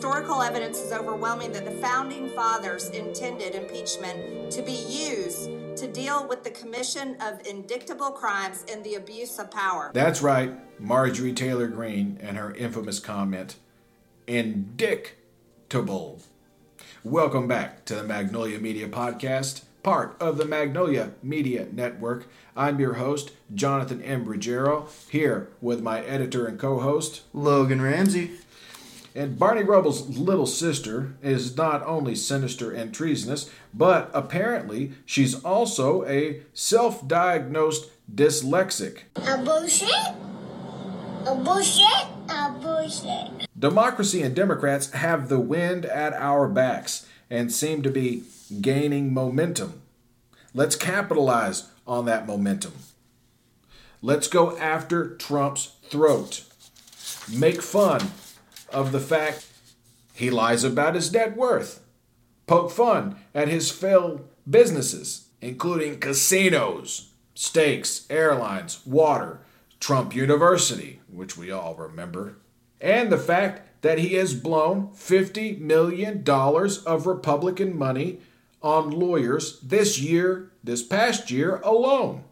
[0.00, 5.86] This historical evidence is overwhelming that the founding fathers intended impeachment to be used to
[5.86, 9.90] deal with the commission of indictable crimes and the abuse of power.
[9.92, 13.56] That's right, Marjorie Taylor Greene and her infamous comment,
[14.26, 16.22] indictable.
[17.04, 22.26] Welcome back to the Magnolia Media Podcast, part of the Magnolia Media Network.
[22.56, 24.24] I'm your host, Jonathan M.
[24.24, 28.39] Ruggiero, here with my editor and co host, Logan Ramsey.
[29.14, 36.04] And Barney Rubble's little sister is not only sinister and treasonous, but apparently she's also
[36.06, 39.00] a self diagnosed dyslexic.
[39.16, 39.90] A bullshit?
[41.26, 42.06] A bullshit?
[42.28, 43.48] A bullshit.
[43.58, 48.22] Democracy and Democrats have the wind at our backs and seem to be
[48.60, 49.82] gaining momentum.
[50.54, 52.74] Let's capitalize on that momentum.
[54.02, 56.44] Let's go after Trump's throat.
[57.32, 58.10] Make fun
[58.72, 59.46] of the fact
[60.14, 61.80] he lies about his net worth.
[62.46, 69.40] Poke fun at his failed businesses, including casinos, stakes, airlines, water,
[69.78, 72.36] Trump University, which we all remember,
[72.80, 78.20] and the fact that he has blown $50 million of Republican money
[78.62, 82.24] on lawyers this year, this past year alone.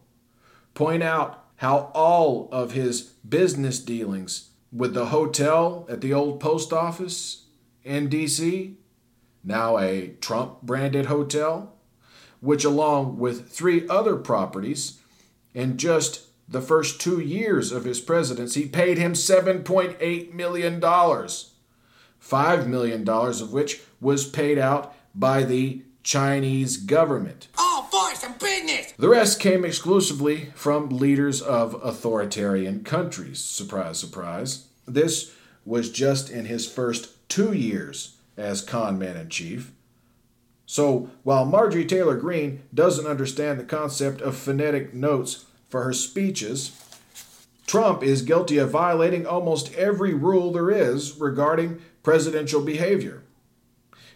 [0.75, 6.71] Point out how all of his business dealings with the hotel at the old post
[6.71, 7.45] office
[7.83, 8.75] in DC,
[9.43, 11.75] now a Trump branded hotel,
[12.39, 14.99] which, along with three other properties,
[15.53, 23.09] in just the first two years of his presidency, paid him $7.8 million, $5 million
[23.09, 27.47] of which was paid out by the Chinese government.
[27.53, 27.61] For
[28.19, 28.93] some business!
[28.97, 33.43] The rest came exclusively from leaders of authoritarian countries.
[33.43, 34.67] Surprise, surprise.
[34.87, 35.33] This
[35.65, 39.71] was just in his first two years as con man in chief.
[40.65, 46.71] So while Marjorie Taylor Greene doesn't understand the concept of phonetic notes for her speeches,
[47.65, 53.23] Trump is guilty of violating almost every rule there is regarding presidential behavior.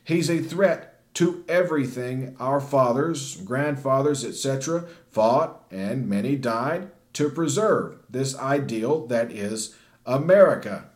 [0.04, 7.98] He's a threat to everything our fathers, grandfathers, etc., fought and many died to preserve
[8.10, 9.76] this ideal that is
[10.06, 10.90] America.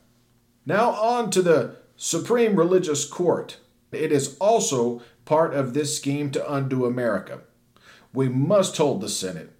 [0.65, 3.57] Now, on to the Supreme Religious Court.
[3.91, 7.41] It is also part of this scheme to undo America.
[8.13, 9.51] We must hold the Senate,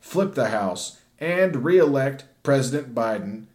[0.00, 3.46] flip the House, and re elect President Biden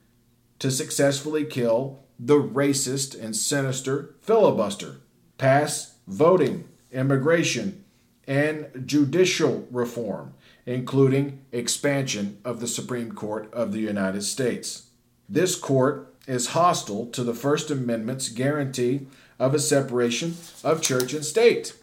[0.59, 4.97] to successfully kill the racist and sinister filibuster,
[5.37, 7.85] pass voting, immigration,
[8.27, 10.33] and judicial reform,
[10.65, 14.87] including expansion of the Supreme Court of the United States.
[15.27, 21.23] This court is hostile to the First Amendment's guarantee of a separation of church and
[21.23, 21.73] state.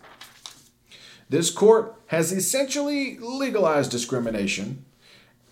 [1.29, 4.85] This court has essentially legalized discrimination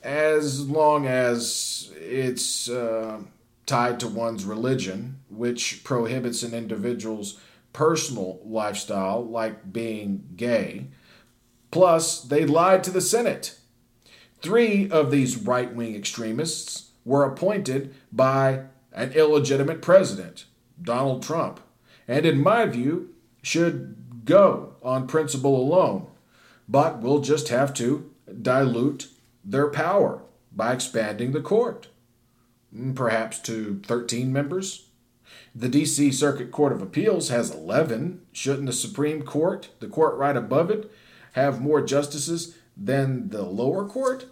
[0.02, 3.18] as long as it's uh,
[3.66, 7.40] tied to one's religion, which prohibits an individual's
[7.74, 10.86] personal lifestyle, like being gay.
[11.70, 13.58] Plus, they lied to the Senate.
[14.40, 20.44] Three of these right wing extremists were appointed by an illegitimate president,
[20.80, 21.60] Donald Trump,
[22.08, 23.10] and in my view,
[23.42, 26.06] should go on principle alone.
[26.68, 28.10] But we'll just have to
[28.40, 29.08] dilute
[29.44, 31.88] their power by expanding the court,
[32.74, 34.83] mm, perhaps to 13 members.
[35.56, 36.10] The D.C.
[36.10, 38.22] Circuit Court of Appeals has 11.
[38.32, 40.90] Shouldn't the Supreme Court, the court right above it,
[41.32, 44.26] have more justices than the lower court?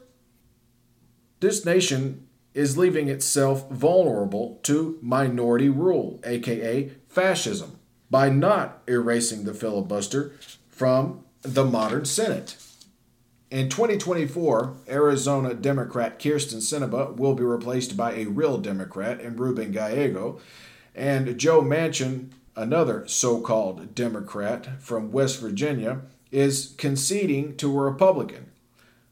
[1.38, 7.78] This nation is leaving itself vulnerable to minority rule, aka fascism,
[8.10, 10.33] by not erasing the filibuster
[10.69, 12.57] from the modern Senate.
[13.51, 19.72] In 2024, Arizona Democrat Kyrsten Sinema will be replaced by a real Democrat in Ruben
[19.72, 20.41] Gallego,
[20.94, 28.50] and Joe Manchin, another so called Democrat from West Virginia, is conceding to a Republican.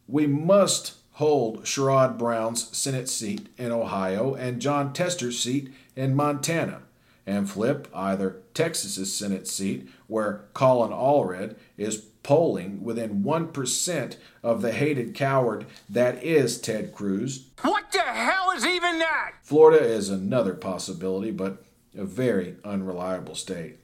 [0.06, 6.82] We must hold Sherrod Brown's Senate seat in Ohio and Jon Tester's seat in Montana,
[7.26, 14.72] and flip either Texas's Senate seat, where Colin Allred is polling within 1% of the
[14.72, 17.46] hated coward that is Ted Cruz.
[17.62, 19.32] What the hell is even that?
[19.42, 21.62] Florida is another possibility, but
[21.96, 23.78] a very unreliable state.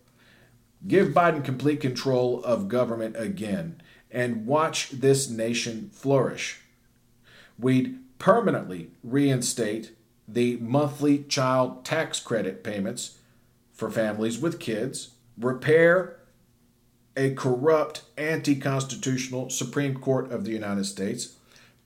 [0.87, 3.81] Give Biden complete control of government again
[4.11, 6.61] and watch this nation flourish.
[7.59, 9.93] We'd permanently reinstate
[10.29, 13.19] the monthly child tax credit payments
[13.73, 16.17] for families with kids, repair
[17.17, 21.36] a corrupt, anti constitutional Supreme Court of the United States,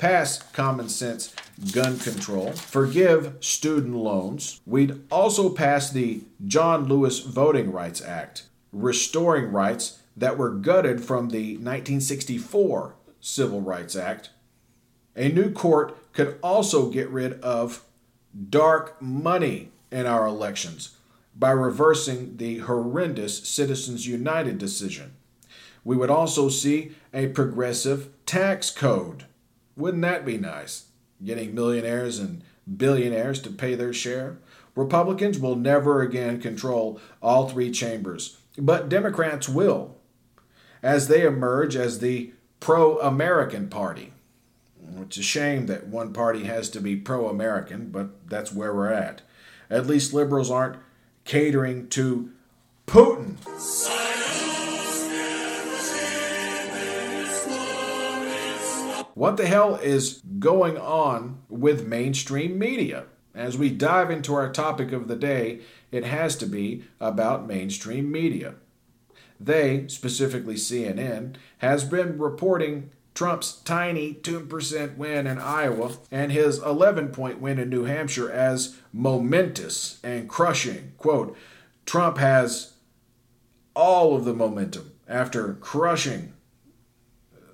[0.01, 1.35] pass common sense
[1.73, 4.63] gun control, forgive student loans.
[4.65, 11.29] We'd also pass the John Lewis Voting Rights Act, restoring rights that were gutted from
[11.29, 14.31] the 1964 Civil Rights Act.
[15.15, 17.85] A new court could also get rid of
[18.49, 20.97] dark money in our elections
[21.37, 25.13] by reversing the horrendous Citizens United decision.
[25.85, 29.27] We would also see a progressive tax code.
[29.81, 30.87] Wouldn't that be nice?
[31.25, 32.43] Getting millionaires and
[32.77, 34.39] billionaires to pay their share.
[34.77, 39.97] Republicans will never again control all three chambers, but Democrats will,
[40.83, 44.13] as they emerge as the pro American party.
[45.01, 48.93] It's a shame that one party has to be pro American, but that's where we're
[48.93, 49.23] at.
[49.69, 50.77] At least liberals aren't
[51.25, 52.31] catering to
[52.87, 54.00] Putin.
[59.21, 63.05] What the hell is going on with mainstream media?
[63.35, 65.61] As we dive into our topic of the day,
[65.93, 68.55] it has to be about mainstream media.
[69.39, 77.11] They, specifically CNN, has been reporting Trump's tiny 2% win in Iowa and his 11
[77.11, 80.93] point win in New Hampshire as momentous and crushing.
[80.97, 81.37] Quote,
[81.85, 82.73] Trump has
[83.77, 86.33] all of the momentum after crushing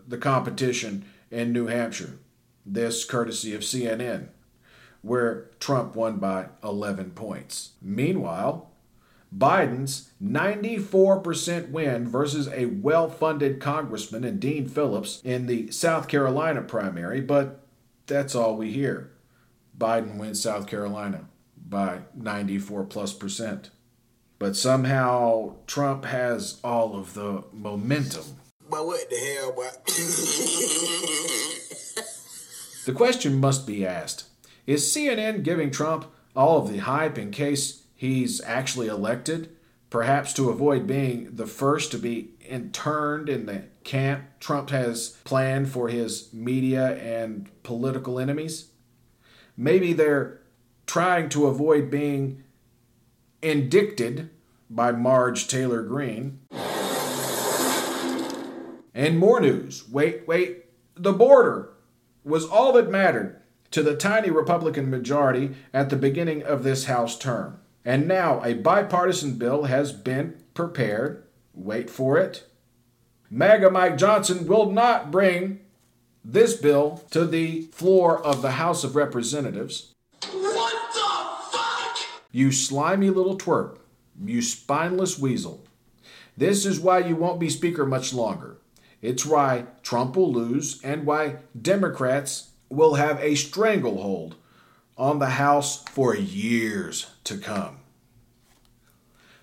[0.07, 2.19] the competition in New Hampshire.
[2.65, 4.29] This courtesy of CNN,
[5.03, 7.73] where Trump won by 11 points.
[7.81, 8.71] Meanwhile,
[9.37, 16.63] Biden's 94% win versus a well funded congressman in Dean Phillips in the South Carolina
[16.63, 17.61] primary, but
[18.07, 19.11] that's all we hear.
[19.77, 21.27] Biden wins South Carolina
[21.57, 23.71] by 94 plus percent.
[24.39, 28.25] But somehow Trump has all of the momentum.
[28.69, 29.69] But what the hell, boy?
[32.87, 34.29] The question must be asked
[34.65, 39.49] Is CNN giving Trump all of the hype in case he's actually elected?
[39.91, 45.69] Perhaps to avoid being the first to be interned in the camp Trump has planned
[45.69, 48.71] for his media and political enemies?
[49.57, 50.43] Maybe they're
[50.87, 52.45] trying to avoid being
[53.43, 54.31] indicted
[54.71, 56.39] by Marge Taylor Greene.
[58.97, 59.87] And more news.
[59.91, 60.65] Wait, wait.
[60.95, 61.69] The border
[62.25, 63.39] was all that mattered
[63.71, 67.61] to the tiny Republican majority at the beginning of this House term.
[67.85, 71.25] And now a bipartisan bill has been prepared.
[71.53, 72.49] Wait for it.
[73.29, 75.61] MAGA Mike Johnson will not bring
[76.25, 79.93] this bill to the floor of the House of Representatives.
[80.33, 81.99] what the fuck?
[82.33, 83.77] You slimy little twerp.
[84.25, 85.67] You spineless weasel.
[86.35, 88.57] This is why you won't be Speaker much longer.
[89.07, 94.35] It's why Trump will lose and why Democrats will have a stranglehold
[94.99, 97.77] on the House for years to come.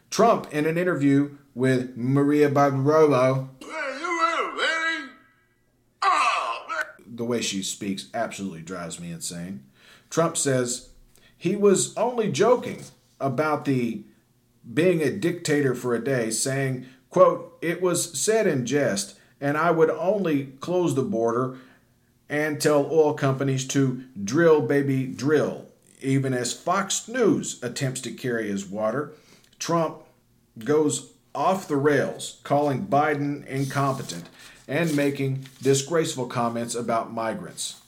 [0.09, 5.09] Trump, in an interview with Maria Bartiromo, Man, you ain't ready?
[6.01, 6.65] Oh,
[7.07, 9.63] the way she speaks absolutely drives me insane.
[10.09, 10.89] Trump says
[11.37, 12.83] he was only joking
[13.17, 14.03] about the
[14.73, 19.71] being a dictator for a day, saying, quote, it was said in jest, and I
[19.71, 21.57] would only close the border
[22.29, 25.65] and tell oil companies to drill, baby, drill.
[26.01, 29.11] Even as Fox News attempts to carry his water,
[29.59, 29.97] Trump
[30.57, 34.29] goes off the rails, calling Biden incompetent
[34.65, 37.81] and making disgraceful comments about migrants.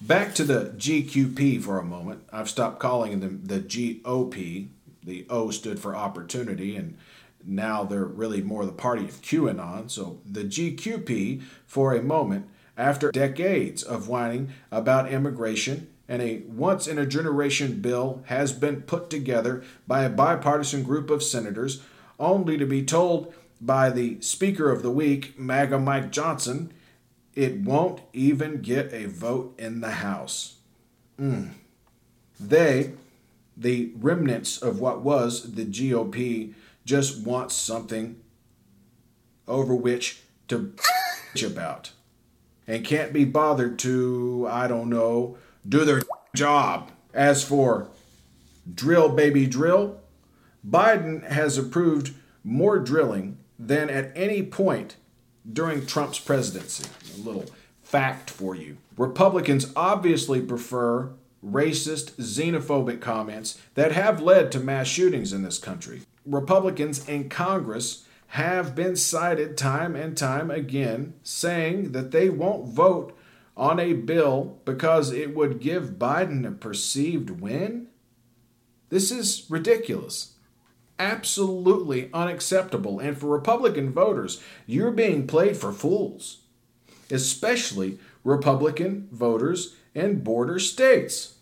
[0.00, 2.22] Back to the GQP for a moment.
[2.32, 4.68] I've stopped calling them the GOP.
[5.04, 6.96] The O stood for opportunity, and
[7.46, 9.90] now they're really more the party of QAnon.
[9.90, 16.86] So the GQP, for a moment, after decades of whining about immigration and a once
[16.86, 21.82] in a generation bill has been put together by a bipartisan group of senators,
[22.18, 26.72] only to be told by the Speaker of the Week, MAGA Mike Johnson,
[27.34, 30.56] it won't even get a vote in the House.
[31.20, 31.50] Mm.
[32.38, 32.92] They,
[33.56, 36.54] the remnants of what was the GOP,
[36.86, 38.18] just want something
[39.46, 40.72] over which to
[41.34, 41.90] bitch about
[42.66, 45.36] and can't be bothered to, I don't know,
[45.68, 46.02] do their
[46.34, 46.90] job.
[47.12, 47.88] As for
[48.72, 50.00] drill, baby, drill,
[50.66, 52.14] Biden has approved
[52.44, 54.96] more drilling than at any point
[55.50, 56.88] during Trump's presidency.
[57.16, 57.46] A little
[57.82, 58.76] fact for you.
[58.96, 61.10] Republicans obviously prefer
[61.44, 66.02] racist, xenophobic comments that have led to mass shootings in this country.
[66.26, 73.16] Republicans in Congress have been cited time and time again saying that they won't vote
[73.56, 77.88] on a bill because it would give Biden a perceived win?
[78.88, 80.34] This is ridiculous.
[80.98, 83.00] Absolutely unacceptable.
[83.00, 86.38] And for Republican voters, you're being played for fools,
[87.10, 91.34] especially Republican voters in border states.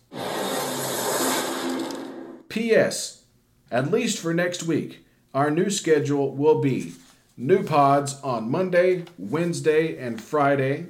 [2.47, 3.24] P.S.
[3.71, 6.93] At least for next week, our new schedule will be
[7.35, 10.87] new pods on Monday, Wednesday, and Friday,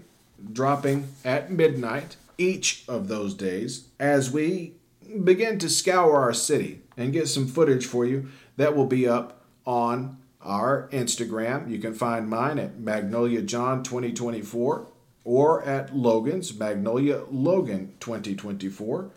[0.52, 4.74] dropping at midnight each of those days as we
[5.24, 8.28] begin to scour our city and get some footage for you
[8.58, 11.70] that will be up on our Instagram.
[11.70, 14.88] You can find mine at Magnolia John 2024
[15.24, 19.10] or at Logan's Magnolia Logan 2024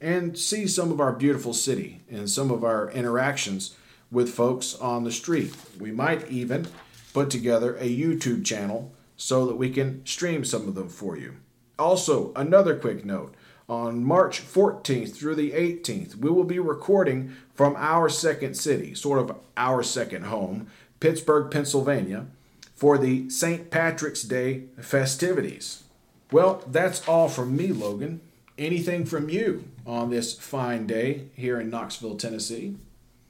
[0.00, 3.76] and see some of our beautiful city and some of our interactions
[4.10, 5.54] with folks on the street.
[5.78, 6.66] We might even
[7.12, 11.36] put together a YouTube channel so that we can stream some of them for you.
[11.78, 13.34] Also, another quick note
[13.68, 19.18] on March 14th through the 18th, we will be recording from our second city, sort
[19.20, 20.66] of our second home,
[20.98, 22.26] Pittsburgh, Pennsylvania,
[22.74, 23.70] for the St.
[23.70, 25.84] Patrick's Day festivities.
[26.32, 28.20] Well, that's all from me, Logan.
[28.58, 32.76] Anything from you on this fine day here in Knoxville, Tennessee?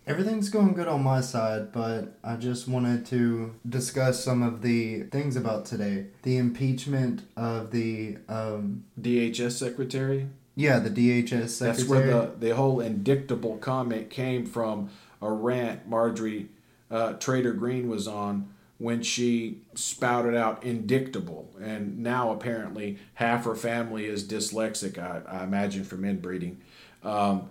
[0.07, 5.05] Everything's going good on my side, but I just wanted to discuss some of the
[5.05, 6.07] things about today.
[6.23, 10.29] The impeachment of the um DHS secretary?
[10.57, 11.77] yeah, the DHS secretary.
[11.77, 14.91] That's where the, the whole indictable comment came from
[15.23, 16.49] a rant Marjorie
[16.91, 21.55] uh, Trader Green was on when she spouted out indictable.
[21.61, 26.63] And now apparently half her family is dyslexic, I, I imagine from inbreeding.
[27.05, 27.51] Um,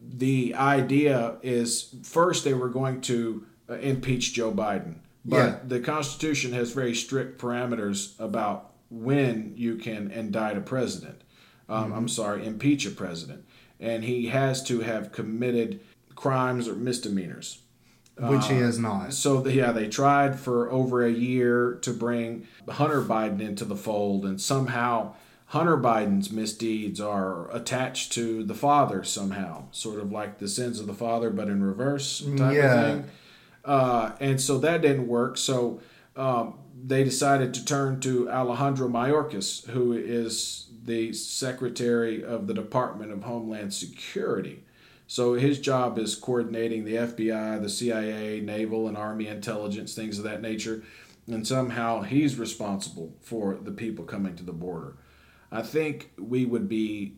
[0.00, 4.94] the idea is first they were going to uh, impeach Joe Biden.
[5.24, 5.58] But Yeah.
[5.66, 11.20] the Constitution has very strict parameters about when you can indict a president.
[11.68, 13.44] Um, I'm sorry, impeach a president.
[13.80, 15.80] And he has to have committed
[16.14, 17.62] crimes or misdemeanors.
[18.28, 19.12] Which he has not.
[19.14, 23.76] So the, yeah, they tried for over a year to bring Hunter Biden into the
[23.76, 25.14] fold, and somehow
[25.46, 30.86] Hunter Biden's misdeeds are attached to the father somehow, sort of like the sins of
[30.86, 32.74] the father, but in reverse type Yeah.
[32.80, 33.04] of thing.
[33.64, 35.36] Uh, and so that didn't work.
[35.36, 35.80] So
[36.16, 36.54] um,
[36.86, 43.24] they decided to turn to Alejandro Mayorkas, who is the Secretary of the Department of
[43.24, 44.64] Homeland Security.
[45.10, 50.24] So his job is coordinating the FBI, the CIA, naval and army intelligence, things of
[50.24, 50.84] that nature,
[51.26, 54.98] and somehow he's responsible for the people coming to the border.
[55.50, 57.16] I think we would be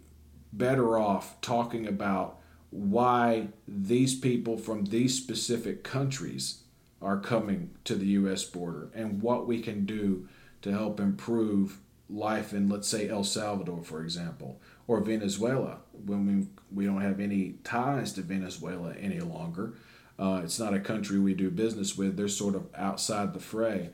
[0.54, 2.38] better off talking about
[2.70, 6.62] why these people from these specific countries
[7.02, 10.26] are coming to the US border and what we can do
[10.62, 16.46] to help improve life in let's say El Salvador for example or Venezuela when we
[16.74, 19.74] we don't have any ties to Venezuela any longer.
[20.18, 22.16] Uh, it's not a country we do business with.
[22.16, 23.90] They're sort of outside the fray.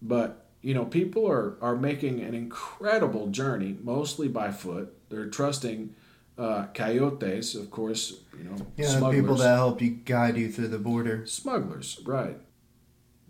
[0.00, 4.92] But you know people are are making an incredible journey mostly by foot.
[5.08, 5.94] They're trusting
[6.38, 9.20] uh, coyotes of course you know Yeah, smugglers.
[9.20, 11.26] people that help you guide you through the border.
[11.26, 12.38] smugglers right.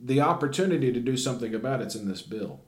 [0.04, 2.60] The opportunity to do something about it's in this bill.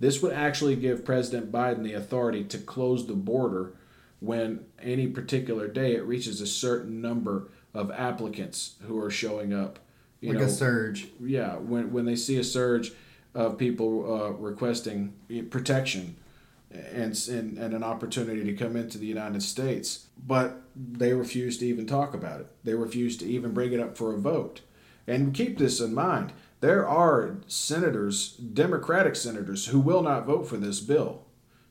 [0.00, 3.74] This would actually give president biden the authority to close the border
[4.24, 9.78] when any particular day it reaches a certain number of applicants who are showing up
[10.20, 10.44] you Like know.
[10.46, 11.08] a surge.
[11.20, 12.92] yeah when, when they see a surge
[13.34, 15.12] of people uh, requesting
[15.50, 16.16] protection
[16.70, 21.66] and, and and an opportunity to come into the United States but they refuse to
[21.66, 22.48] even talk about it.
[22.64, 24.60] They refuse to even bring it up for a vote.
[25.06, 30.56] And keep this in mind there are senators democratic senators who will not vote for
[30.56, 31.26] this bill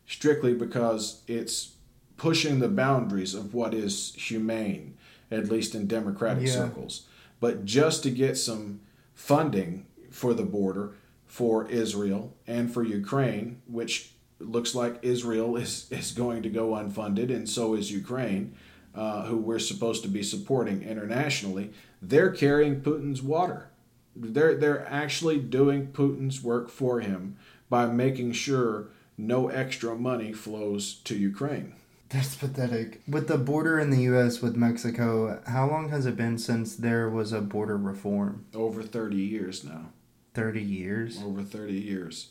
[0.06, 1.74] strictly because it's
[2.18, 4.96] pushing the boundaries of what is humane
[5.32, 6.54] at least in democratic Yeah.
[6.54, 7.06] circles
[7.40, 8.80] but just to get some
[9.14, 10.94] funding for the border
[11.26, 17.30] for Israel and for Ukraine, which looks like Israel is, is going to go unfunded,
[17.36, 18.56] and so is Ukraine,
[18.96, 21.72] uh, who we're supposed to be supporting internationally.
[22.02, 23.70] They're carrying Putin's water.
[24.16, 27.36] They're, they're actually doing Putin's work for him
[27.70, 31.74] by making sure no extra money flows to Ukraine.
[32.14, 33.02] That's pathetic.
[33.08, 34.40] With the border in the U.S.
[34.40, 38.46] with Mexico, how long has it been since there was a border reform?
[38.54, 39.90] Over 30 years now.
[40.36, 41.20] 30 years?
[41.24, 42.30] over 30 years.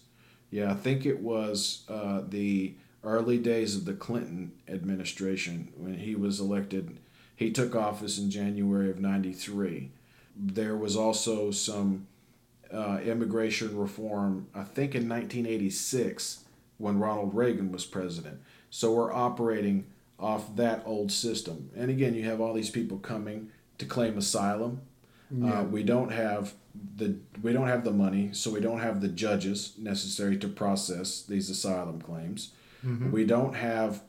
[0.50, 6.14] Yeah, I think it was uh, the early days of the Clinton administration when he
[6.14, 6.98] was elected.
[7.34, 9.90] He took office in January of 93.
[10.36, 12.06] There was also some
[12.72, 16.44] uh, immigration reform, I think in 1986
[16.78, 18.40] when Ronald Reagan was president.
[18.75, 19.85] So we're operating
[20.19, 21.69] off that old system.
[21.76, 24.81] And again, you have all these people coming to claim asylum.
[25.47, 26.55] Uh, we don't have
[26.97, 31.23] the we don't have the money, so we don't have the judges necessary to process
[31.23, 32.52] these asylum claims.
[33.12, 34.02] We don't have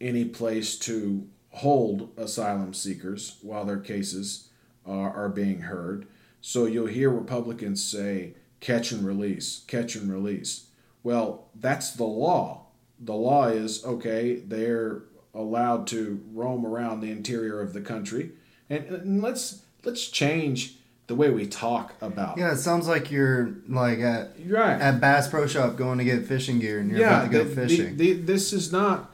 [0.00, 4.48] any place to hold asylum seekers while their cases
[4.86, 6.06] are, are being heard.
[6.42, 10.66] So you'll hear Republicans say, catch and release, catch and release.
[11.02, 12.63] Well, that's the law.
[13.00, 15.02] The law is okay, they're
[15.34, 18.30] allowed to roam around the interior of the country.
[18.70, 23.56] And, and let's let's change the way we talk about Yeah, it sounds like you're
[23.68, 27.22] like at right at Bass Pro Shop going to get fishing gear and you're yeah,
[27.22, 27.96] about to go the- the- fishing.
[27.96, 29.10] the- this is not.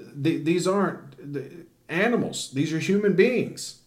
[0.00, 1.50] The, these aren't the,
[1.88, 2.50] animals.
[2.52, 3.80] These are human beings.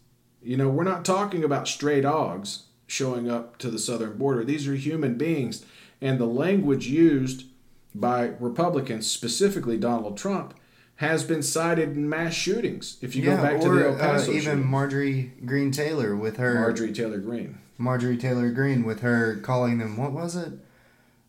[0.44, 4.44] You know, we're not talking about stray dogs showing up to the southern border.
[4.44, 5.66] These are human beings,
[6.02, 7.46] and the language used
[7.94, 10.54] by Republicans, specifically Donald Trump,
[10.98, 12.98] has been cited in mass shootings.
[13.02, 14.66] If you yeah, go back to the El uh, Paso even shooting.
[14.68, 19.98] Marjorie Greene Taylor with her Marjorie Taylor Greene, Marjorie Taylor Greene with her calling them
[19.98, 20.54] what was it?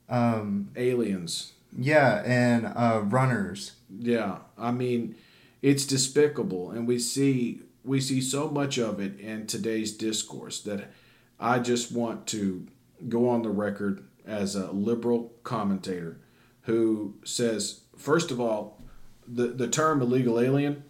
[0.09, 1.53] Um, aliens.
[1.77, 3.73] yeah, and uh, runners.
[3.99, 5.17] Yeah, I mean,
[5.63, 10.91] it's despicable, and we see we see so much of it in today's discourse that
[11.41, 12.67] I just want to
[13.09, 16.19] go on the record as a liberal commentator
[16.63, 18.81] who says, first of all,
[19.27, 20.85] the the term illegal alien,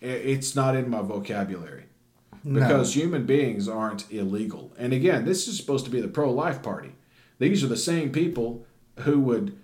[0.00, 1.84] it's not in my vocabulary
[2.44, 4.72] because human beings aren't illegal.
[4.78, 6.92] And again, this is supposed to be the pro life party.
[7.38, 8.66] These are the same people
[9.00, 9.56] who would,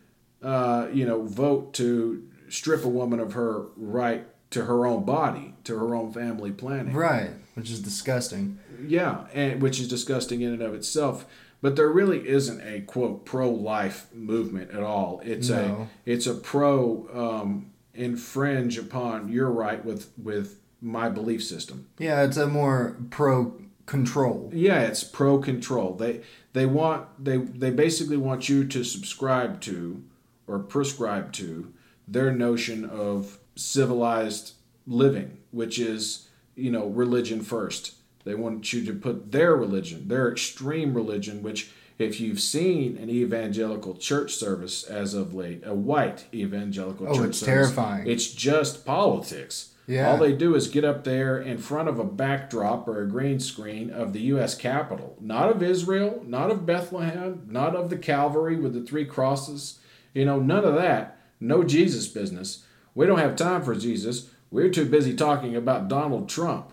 [0.43, 5.55] uh, you know, vote to strip a woman of her right to her own body,
[5.65, 6.95] to her own family planning.
[6.95, 8.59] Right, which is disgusting.
[8.87, 11.27] Yeah, and which is disgusting in and of itself.
[11.65, 15.23] But there really isn't a quote pro life movement at all.
[15.25, 15.89] It's No.
[16.07, 21.87] a it's a pro um, infringe upon your right with with my belief system.
[21.99, 23.55] Yeah, it's a more pro
[23.87, 24.51] control.
[24.53, 25.95] Yeah, it's pro control.
[25.95, 26.21] They
[26.53, 30.05] they want they they basically want you to subscribe to
[30.47, 31.73] or prescribe to
[32.07, 34.53] their notion of civilized
[34.87, 37.95] living, which is, you know, religion first.
[38.25, 43.09] They want you to put their religion, their extreme religion, which if you've seen an
[43.11, 48.07] evangelical church service as of late, a white evangelical Oh, church it's service, terrifying.
[48.07, 49.71] It's just politics.
[49.87, 50.11] Yeah.
[50.11, 53.39] All they do is get up there in front of a backdrop or a green
[53.39, 54.55] screen of the U.S.
[54.55, 59.79] Capitol, not of Israel, not of Bethlehem, not of the Calvary with the three crosses.
[60.15, 61.19] You know, none of that.
[61.39, 62.65] No Jesus business.
[62.95, 64.31] We don't have time for Jesus.
[64.51, 66.73] We're too busy talking about Donald Trump,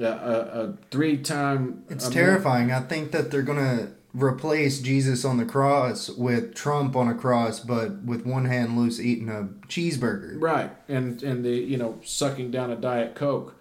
[0.00, 1.84] a, a, a three-time.
[1.88, 2.72] It's Amer- terrifying.
[2.72, 7.60] I think that they're gonna replace Jesus on the cross with Trump on a cross,
[7.60, 10.40] but with one hand loose eating a cheeseburger.
[10.40, 13.54] Right, and and the you know sucking down a diet coke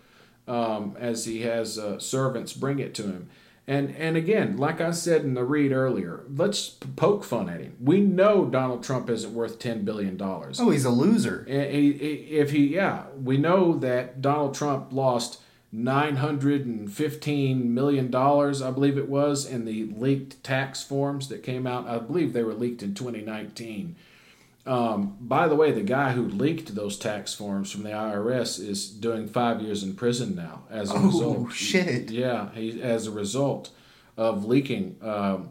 [0.47, 3.29] um, as he has uh, servants bring it to him,
[3.67, 7.61] and and again, like I said in the read earlier, let's p- poke fun at
[7.61, 7.77] him.
[7.79, 10.59] We know Donald Trump isn't worth ten billion dollars.
[10.59, 11.45] Oh, he's a loser.
[11.47, 18.61] If he, yeah, we know that Donald Trump lost nine hundred and fifteen million dollars,
[18.61, 21.87] I believe it was, in the leaked tax forms that came out.
[21.87, 23.95] I believe they were leaked in twenty nineteen.
[24.65, 28.87] Um, by the way, the guy who leaked those tax forms from the IRS is
[28.89, 31.53] doing five years in prison now as a Oh, result.
[31.53, 32.11] shit.
[32.11, 33.71] Yeah, he, as a result
[34.17, 35.49] of leaking um,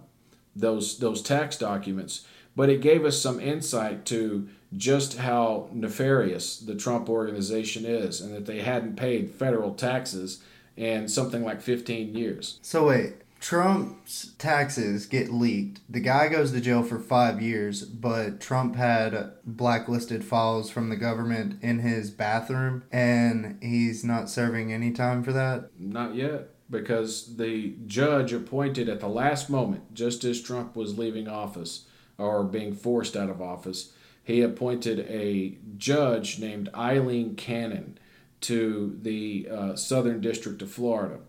[0.55, 2.27] those those tax documents.
[2.55, 8.35] But it gave us some insight to just how nefarious the Trump organization is, and
[8.35, 10.43] that they hadn't paid federal taxes
[10.77, 12.59] in something like 15 years.
[12.63, 15.81] So wait, Trump's taxes get leaked.
[15.89, 20.97] The guy goes to jail for five years, but Trump had blacklisted files from the
[20.97, 25.71] government in his bathroom, and he's not serving any time for that.
[25.79, 31.29] Not yet, because the judge appointed at the last moment, just as Trump was leaving
[31.29, 31.87] office
[32.19, 33.93] or being forced out of office,
[34.29, 37.99] he appointed a judge named Eileen Cannon
[38.43, 41.21] to the uh, Southern District of Florida.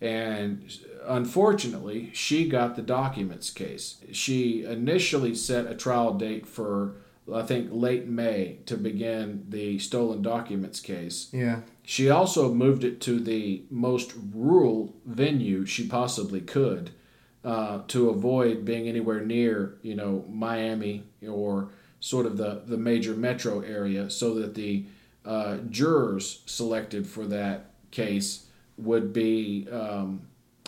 [0.00, 0.72] And
[1.04, 3.96] unfortunately, she got the documents case.
[4.12, 6.94] She initially set a trial date for,
[7.32, 11.30] I think, late May to begin the stolen documents case.
[11.32, 11.62] Yeah.
[11.82, 16.92] She also moved it to the most rural venue she possibly could
[17.44, 21.70] uh, to avoid being anywhere near, you know, Miami or
[22.04, 24.84] sort of the, the major metro area so that the
[25.24, 28.44] uh, jurors selected for that case
[28.76, 30.20] would be um,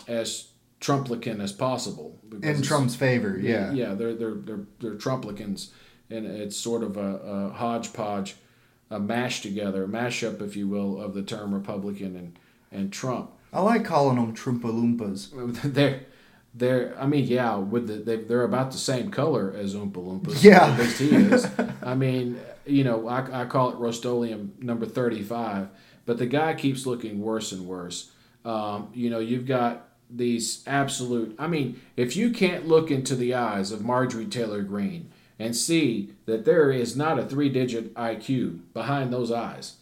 [0.07, 0.47] as
[0.81, 2.19] Trumplican as possible.
[2.41, 3.71] In Trump's favor, yeah.
[3.71, 5.69] yeah, they're they're they're they're Trumplicans,
[6.09, 8.35] and it's sort of a, a hodgepodge,
[8.89, 12.39] a mash together, a mashup, if you will, of the term Republican and
[12.71, 13.29] and Trump.
[13.53, 15.61] I like calling them Trumpaloompas.
[15.73, 16.01] They're
[16.57, 20.43] they're I mean yeah, with the they, they're about the same color as Oompa Loompas.
[20.43, 20.65] Yeah.
[20.65, 21.47] at least he is.
[21.83, 25.69] I mean, you know, I, I call it Rust-Oleum number thirty five,
[26.05, 28.11] but the guy keeps looking worse and worse.
[28.45, 31.35] Um, you know, you've got these absolute.
[31.37, 36.13] I mean, if you can't look into the eyes of Marjorie Taylor Greene and see
[36.25, 39.75] that there is not a three digit IQ behind those eyes.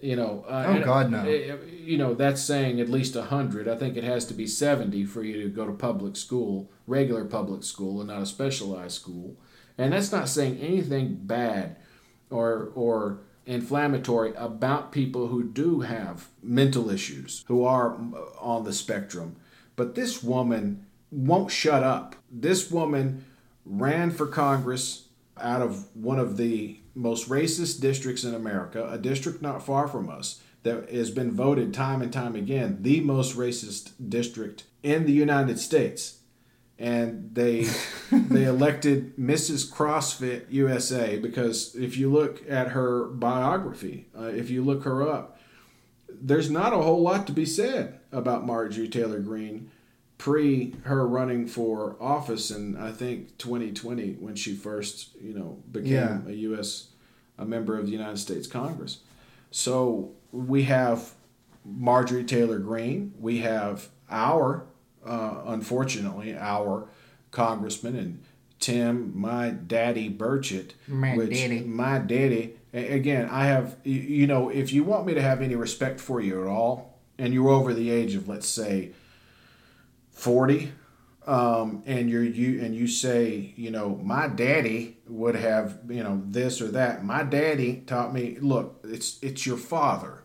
[0.00, 1.18] You know, uh, Oh, and- God, no.
[1.20, 3.68] uh, You know, that's saying at least 100.
[3.68, 7.24] I think it has to be 70 for you to go to public school, regular
[7.24, 9.36] public school, and not a specialized school.
[9.78, 11.76] And that's not saying anything bad
[12.30, 18.72] or, or inflammatory about people who do have mental issues, who are uh, on the
[18.72, 19.36] spectrum.
[19.76, 22.16] But this woman won't shut up.
[22.30, 23.24] This woman
[23.64, 25.04] ran for Congress
[25.40, 30.08] out of one of the most racist districts in America, a district not far from
[30.08, 35.12] us that has been voted time and time again the most racist district in the
[35.12, 36.20] United States.
[36.78, 37.68] And they
[38.12, 39.70] they elected Mrs.
[39.70, 45.38] CrossFit USA because if you look at her biography, uh, if you look her up,
[46.08, 49.70] there's not a whole lot to be said about Marjorie Taylor Greene
[50.18, 55.92] pre her running for office in I think 2020 when she first you know became
[55.92, 56.18] Yeah.
[56.26, 56.88] a U.S.
[57.38, 58.98] a member of the United States Congress.
[59.50, 61.12] So we have
[61.64, 63.12] Marjorie Taylor Greene.
[63.18, 64.64] We have our
[65.04, 66.88] uh, unfortunately our
[67.30, 68.22] congressman and
[68.58, 71.60] Tim, my daddy Burchett, My which daddy.
[71.60, 72.54] my daddy.
[72.72, 76.20] Again, I have you- you know if you want me to have any respect for
[76.22, 78.92] you at all, and you're over the age of let's say
[80.16, 80.72] 40
[81.26, 86.22] um, and you're you and you say you know my daddy would have you know
[86.26, 87.04] this or that.
[87.04, 90.22] My daddy taught me look it's it's your father.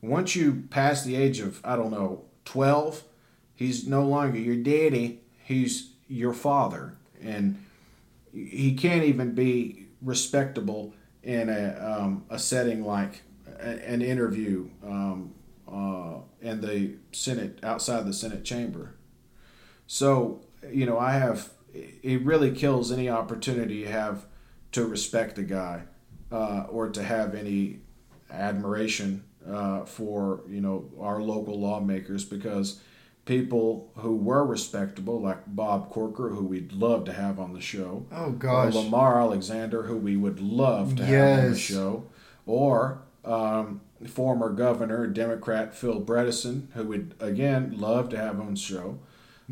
[0.00, 3.02] Once you pass the age of i don't know 12
[3.54, 6.96] he's no longer your daddy he's your father.
[7.20, 7.64] And
[8.32, 13.22] he can't even be respectable in a, um, a setting like
[13.58, 15.34] an interview um,
[15.70, 18.94] uh, in the senate outside the senate chamber
[19.88, 24.26] so, you know, I have, it really kills any opportunity you have
[24.72, 25.82] to respect the guy
[26.30, 27.80] uh, or to have any
[28.30, 32.80] admiration uh, for, you know, our local lawmakers because
[33.24, 38.04] people who were respectable, like Bob Corker, who we'd love to have on the show,
[38.12, 38.74] Oh or gosh.
[38.74, 42.04] Lamar Alexander, who we would love to have on the show,
[42.46, 48.60] or um, former governor, Democrat Phil Bredesen, who would again love to have on the
[48.60, 48.98] show,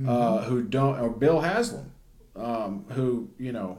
[0.06, 1.92] uh, who don't, or Bill Haslam,
[2.35, 3.78] um, who you know,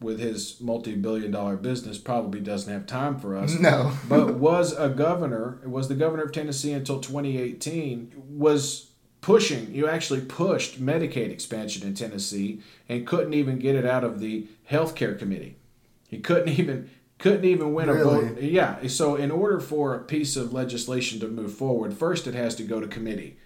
[0.00, 3.92] with his multi-billion-dollar business, probably doesn't have time for us No.
[4.08, 8.90] but was a governor, was the governor of Tennessee until 2018, was
[9.20, 14.20] pushing, you actually pushed Medicaid expansion in Tennessee and couldn't even get it out of
[14.20, 15.56] the healthcare committee.
[16.08, 18.40] He couldn't even couldn't even win a vote.
[18.40, 22.54] Yeah, so in order for a piece of legislation to move forward, first it has
[22.54, 23.38] to go to committee.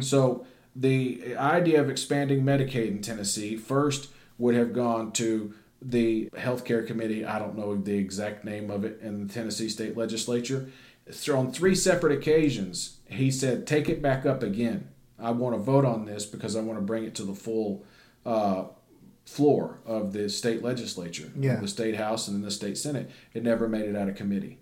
[0.00, 0.46] So
[0.78, 7.24] the idea of expanding Medicaid in Tennessee first would have gone to the healthcare committee.
[7.24, 10.68] I don't know the exact name of it in the Tennessee state legislature.
[11.10, 14.88] So on three separate occasions, he said, "Take it back up again.
[15.18, 17.84] I want to vote on this because I want to bring it to the full
[18.24, 18.64] uh,
[19.24, 21.56] floor of the state legislature, Yeah.
[21.60, 24.58] the state house, and then the state senate." It never made it out of committee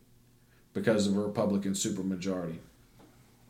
[0.72, 2.58] because of a Republican supermajority.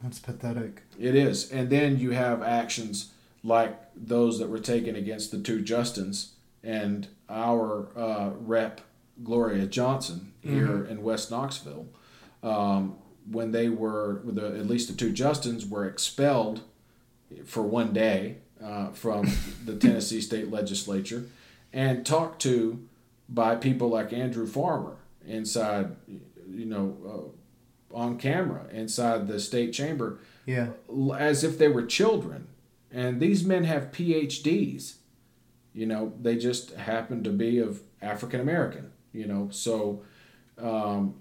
[0.07, 0.83] That's pathetic.
[1.01, 1.51] It is.
[1.51, 3.11] And then you have actions
[3.43, 6.29] like those that were taken against the two Justins
[6.63, 8.83] and our uh, rep,
[9.25, 11.89] Gloria Johnson, here in West Knoxville.
[12.45, 16.61] Um, when they were, the, at least the two Justins were expelled
[17.45, 19.29] for one day uh, from
[19.65, 21.27] the Tennessee state legislature
[21.73, 22.87] and talked to
[23.29, 25.97] by people like Andrew Farmer inside,
[26.49, 26.96] you know,
[28.07, 30.69] on camera inside the state chamber Yeah.
[31.19, 32.47] as if they were children.
[32.91, 34.95] And these men have PhDs.
[35.75, 39.49] You know, they just happen to be of African American, you know.
[39.51, 40.03] So
[40.57, 41.17] um,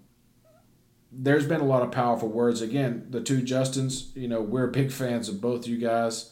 [1.11, 2.61] there's been a lot of powerful words.
[2.61, 6.31] Again, the two Justins, you know, we're big fans of both you guys.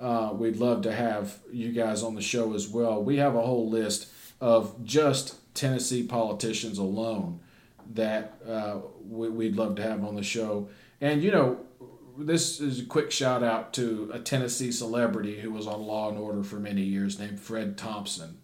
[0.00, 3.02] Uh, we'd love to have you guys on the show as well.
[3.02, 4.08] We have a whole list
[4.40, 7.40] of just Tennessee politicians alone
[7.92, 10.68] that uh, we, we'd love to have on the show.
[11.00, 11.60] And you know,
[12.18, 16.18] this is a quick shout out to a Tennessee celebrity who was on Law and
[16.18, 18.38] Order for many years, named Fred Thompson.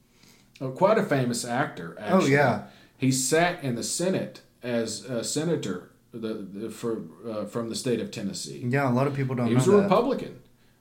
[0.60, 1.96] Uh, quite a famous actor.
[1.98, 2.36] Actually.
[2.36, 2.62] Oh, yeah.
[2.98, 8.00] he sat in the Senate as a senator the, the for uh, from the state
[8.00, 8.62] of Tennessee.
[8.66, 9.82] Yeah, a lot of people don't know He was a that.
[9.84, 10.40] Republican.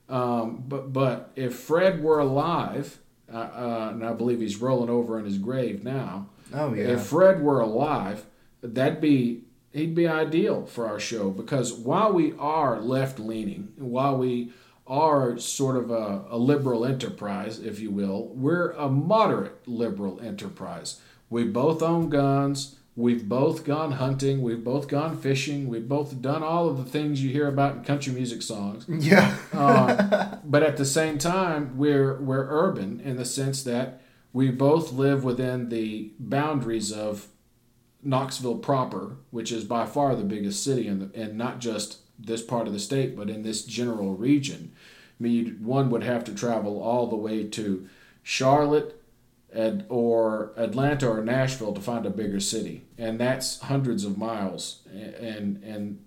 [0.09, 2.99] Um, but but if Fred were alive,
[3.31, 6.27] uh, uh, and I believe he's rolling over in his grave now.
[6.53, 6.85] Oh, yeah.
[6.85, 8.25] If Fred were alive,
[8.61, 14.17] that'd be he'd be ideal for our show because while we are left leaning, while
[14.17, 14.51] we
[14.87, 20.99] are sort of a, a liberal enterprise, if you will, we're a moderate liberal enterprise.
[21.29, 22.75] We both own guns.
[22.95, 24.41] We've both gone hunting.
[24.41, 25.69] We've both gone fishing.
[25.69, 28.85] We've both done all of the things you hear about in country music songs.
[28.89, 29.37] Yeah.
[29.53, 34.01] Uh, but at the same time, we're we're urban in the sense that
[34.33, 37.27] we both live within the boundaries of
[38.03, 42.41] Knoxville proper, which is by far the biggest city in the, and not just this
[42.41, 44.71] part of the state, but in this general region.
[45.19, 47.87] I mean, one would have to travel all the way to
[48.23, 49.01] Charlotte,
[49.51, 54.81] and, or Atlanta or Nashville to find a bigger city, and that's hundreds of miles
[54.93, 56.05] and and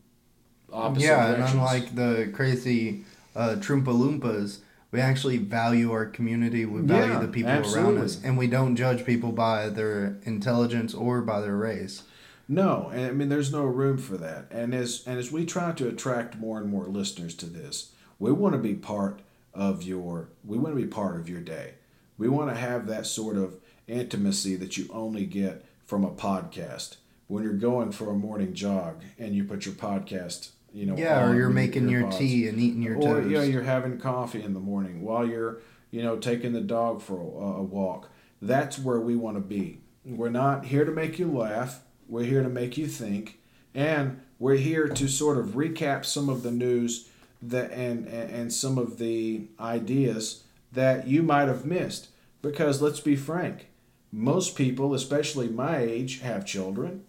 [0.72, 4.60] opposite yeah, and unlike the crazy uh, Troompa Loompas,
[4.92, 6.64] we actually value our community.
[6.66, 10.94] We value Yeah, the people around us, and we don't judge people by their intelligence
[10.94, 12.04] or by their race.
[12.46, 14.46] No, and I mean there's no room for that.
[14.50, 18.30] And as and as we try to attract more and more listeners to this, we
[18.30, 19.20] want to be part
[19.54, 21.74] of your we want to be part of your day.
[22.18, 23.56] We want to have that sort of
[23.88, 26.96] intimacy that you only get from a podcast.
[27.28, 31.24] When you're going for a morning jog and you put your podcast, you know, Yeah,
[31.28, 33.30] or you're making your tea and eating your or toast.
[33.30, 37.18] yeah, you're having coffee in the morning while you're you know taking the dog for
[37.18, 38.08] a, a walk.
[38.40, 39.80] That's where we want to be.
[40.04, 41.80] We're not here to make you laugh.
[42.08, 43.38] We're here to make you think,
[43.74, 47.08] and we're here to sort of recap some of the news
[47.40, 52.08] that and and, and some of the ideas that you might have missed.
[52.40, 53.66] Because let's be frank,
[54.10, 57.04] most people, especially my age, have children.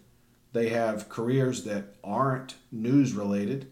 [0.54, 3.72] They have careers that aren't news related.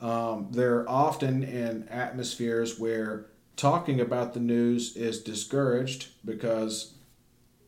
[0.00, 6.94] Um, they're often in atmospheres where talking about the news is discouraged because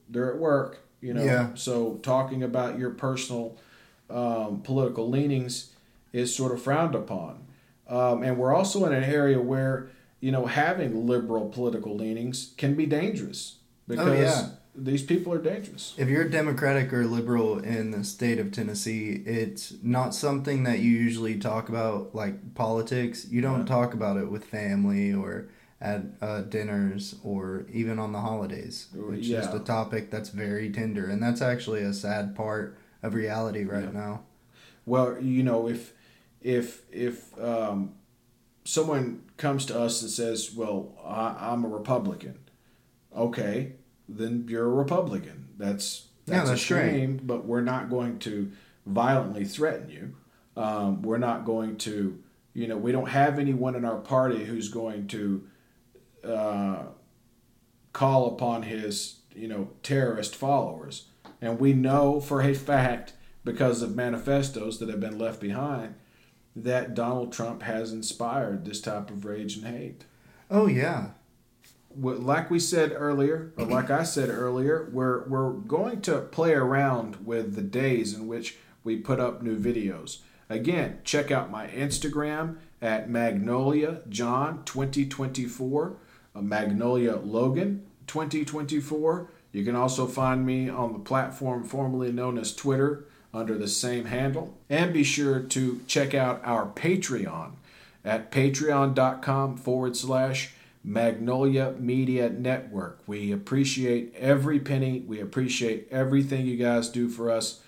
[0.09, 1.23] they're at work, you know.
[1.23, 1.49] Yeah.
[1.55, 3.57] So talking about your personal
[4.11, 5.73] um, political leanings
[6.13, 7.47] is sort of frowned upon.
[7.89, 12.75] Um, and we're also in an area where, you know, having liberal political leanings can
[12.75, 14.49] be dangerous because yeah.
[14.77, 15.95] These people are dangerous.
[15.97, 20.81] If you're a Democratic or liberal in the state of Tennessee, it's not something that
[20.81, 23.27] you usually talk about, like politics.
[23.29, 25.49] You don't talk about it with family or
[25.81, 28.89] at uh, dinners or even on the holidays.
[29.13, 29.57] It's just Yeah.
[29.57, 34.23] a topic that's very tender, and that's actually a sad part of reality right now.
[34.87, 35.93] Well, you know, if
[36.43, 37.95] if if um,
[38.65, 42.39] someone comes to us and says, "Well, I, I'm a Republican,"
[43.15, 43.73] okay,
[44.09, 45.49] then you're a Republican.
[45.59, 46.91] That's Yeah, that's, that's a great.
[46.91, 48.51] shame, but we're not going to
[48.87, 50.15] violently threaten you.
[50.57, 54.69] Um, we're not going to, you know, we don't have anyone in our party who's
[54.69, 55.47] going to
[56.25, 56.83] uh,
[57.93, 61.07] call upon his, you know, terrorist followers.
[61.41, 63.15] And we know for a fact,
[63.45, 65.97] because of manifestos that have been left behind,
[66.57, 70.05] that Donald Trump has inspired this type of rage and hate.
[70.51, 71.11] Oh yeah,
[71.97, 77.27] Like we said earlier, or like I said earlier, we're, we're going to play around
[77.27, 80.19] with the days in which we put up new videos.
[80.49, 85.97] Again, check out my Instagram at Magnolia John 2024,
[86.35, 89.31] uh, Magnolia Logan 2024.
[89.53, 94.07] You can also find me on the platform formerly known as Twitter under the same
[94.07, 94.57] handle.
[94.69, 97.53] And be sure to check out our Patreon
[98.05, 100.53] at patreon.com forward slash
[100.85, 103.01] Magnolia Media Network.
[103.07, 105.01] We appreciate every penny.
[105.01, 107.61] We appreciate everything you guys do for us.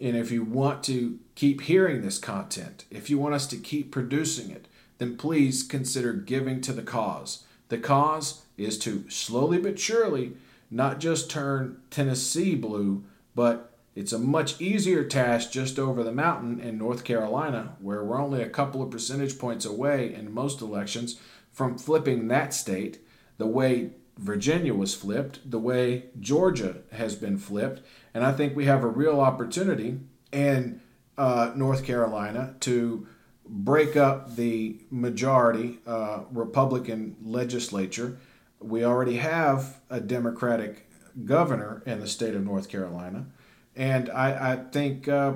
[0.00, 3.92] And if you want to keep hearing this content, if you want us to keep
[3.92, 4.66] producing it,
[4.98, 7.44] then please consider giving to the cause.
[7.68, 10.32] The cause is to slowly but surely
[10.70, 16.60] not just turn Tennessee blue, but it's a much easier task just over the mountain
[16.60, 21.20] in North Carolina, where we're only a couple of percentage points away in most elections
[21.52, 23.00] from flipping that state
[23.38, 27.80] the way Virginia was flipped, the way Georgia has been flipped.
[28.12, 30.80] And I think we have a real opportunity in
[31.16, 33.06] uh, North Carolina to
[33.46, 38.18] break up the majority uh, Republican legislature.
[38.60, 40.88] We already have a Democratic
[41.24, 43.26] governor in the state of North Carolina.
[43.74, 45.34] And I, I think uh,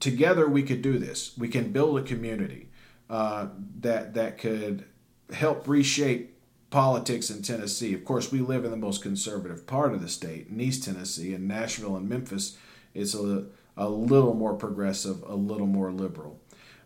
[0.00, 1.36] together we could do this.
[1.38, 2.70] We can build a community
[3.08, 3.48] uh,
[3.80, 4.84] that that could
[5.32, 6.36] help reshape
[6.70, 7.94] politics in Tennessee.
[7.94, 11.32] Of course, we live in the most conservative part of the state, in East Tennessee,
[11.34, 12.58] and Nashville and Memphis.
[12.94, 16.40] It's a, a little more progressive, a little more liberal.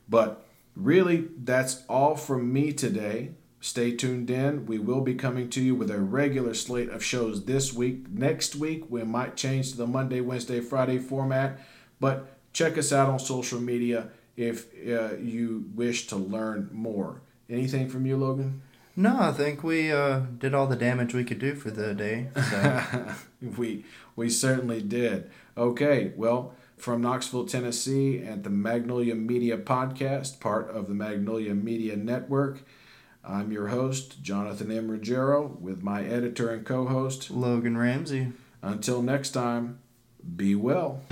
[0.08, 3.32] But really, that's all from me today.
[3.60, 4.64] Stay tuned in.
[4.66, 8.08] We will be coming to you with a regular slate of shows this week.
[8.08, 11.60] Next week, we might change to the Monday, Wednesday, Friday format.
[12.00, 17.20] But check us out on social media if uh, you wish to learn more.
[17.50, 18.62] Anything from you, Logan?
[18.96, 22.28] No, I think we uh, did all the damage we could do for the day.
[22.50, 23.14] So.
[23.58, 23.84] we
[24.14, 25.30] we certainly did.
[25.56, 31.96] Okay, well, from Knoxville, Tennessee, at the Magnolia Media Podcast, part of the Magnolia Media
[31.96, 32.62] Network.
[33.24, 34.90] I'm your host, Jonathan M.
[34.90, 38.32] Ruggiero, with my editor and co host, Logan Ramsey.
[38.62, 39.78] Until next time,
[40.36, 41.02] be well.